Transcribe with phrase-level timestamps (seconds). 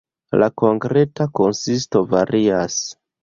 [0.43, 2.81] La konkreta konsisto varias.